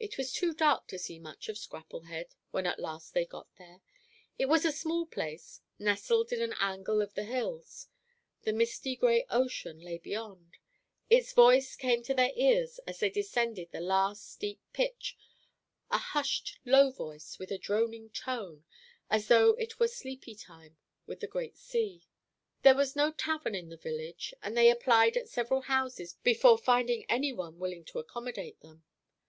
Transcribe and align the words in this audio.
It 0.00 0.18
was 0.18 0.32
too 0.32 0.52
dark 0.52 0.88
to 0.88 0.98
see 0.98 1.20
much 1.20 1.48
of 1.48 1.56
Scrapplehead 1.56 2.34
when 2.50 2.66
at 2.66 2.80
last 2.80 3.14
they 3.14 3.24
got 3.24 3.46
there. 3.56 3.82
It 4.36 4.46
was 4.46 4.64
a 4.64 4.72
small 4.72 5.06
place, 5.06 5.60
nestled 5.78 6.32
in 6.32 6.42
an 6.42 6.54
angle 6.58 7.00
of 7.00 7.14
the 7.14 7.22
hills. 7.22 7.86
The 8.42 8.52
misty 8.52 8.96
gray 8.96 9.24
ocean 9.30 9.78
lay 9.78 9.98
beyond. 9.98 10.56
Its 11.08 11.32
voice 11.32 11.76
came 11.76 12.02
to 12.02 12.14
their 12.14 12.32
ears 12.34 12.80
as 12.84 12.98
they 12.98 13.10
descended 13.10 13.70
the 13.70 13.78
last 13.80 14.28
steep 14.28 14.60
pitch, 14.72 15.16
a 15.88 15.98
hushed 15.98 16.58
low 16.64 16.90
voice 16.90 17.38
with 17.38 17.52
a 17.52 17.58
droning 17.58 18.10
tone, 18.10 18.64
as 19.08 19.28
though 19.28 19.50
it 19.50 19.78
were 19.78 19.86
sleepy 19.86 20.34
time 20.34 20.78
with 21.06 21.20
the 21.20 21.28
great 21.28 21.56
sea. 21.56 22.08
There 22.62 22.74
was 22.74 22.96
no 22.96 23.12
tavern 23.12 23.54
in 23.54 23.68
the 23.68 23.76
village, 23.76 24.34
and 24.42 24.56
they 24.56 24.68
applied 24.68 25.16
at 25.16 25.28
several 25.28 25.60
houses 25.60 26.14
before 26.24 26.58
finding 26.58 27.04
any 27.08 27.32
one 27.32 27.60
willing 27.60 27.84
to 27.84 28.00
accommodate 28.00 28.58
them. 28.62 28.82